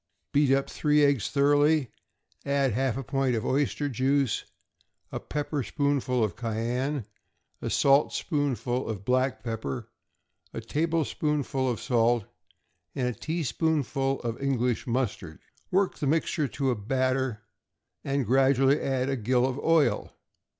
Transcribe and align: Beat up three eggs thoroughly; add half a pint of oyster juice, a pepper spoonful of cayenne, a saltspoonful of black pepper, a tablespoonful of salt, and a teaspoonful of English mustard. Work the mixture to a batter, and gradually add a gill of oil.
Beat 0.33 0.51
up 0.51 0.67
three 0.67 1.05
eggs 1.05 1.29
thoroughly; 1.29 1.91
add 2.43 2.71
half 2.73 2.97
a 2.97 3.03
pint 3.03 3.35
of 3.35 3.45
oyster 3.45 3.87
juice, 3.87 4.45
a 5.11 5.19
pepper 5.19 5.61
spoonful 5.61 6.23
of 6.23 6.35
cayenne, 6.35 7.05
a 7.61 7.69
saltspoonful 7.69 8.89
of 8.89 9.05
black 9.05 9.43
pepper, 9.43 9.89
a 10.55 10.59
tablespoonful 10.59 11.69
of 11.69 11.79
salt, 11.79 12.25
and 12.95 13.09
a 13.09 13.13
teaspoonful 13.13 14.19
of 14.21 14.41
English 14.41 14.87
mustard. 14.87 15.37
Work 15.69 15.99
the 15.99 16.07
mixture 16.07 16.47
to 16.47 16.71
a 16.71 16.75
batter, 16.75 17.43
and 18.03 18.25
gradually 18.25 18.81
add 18.81 19.07
a 19.07 19.15
gill 19.15 19.45
of 19.45 19.59
oil. 19.59 20.17